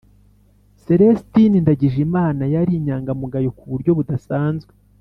[0.83, 4.71] selesitini ndagijimana yari inyangamugayo ku buryo budasanzwe.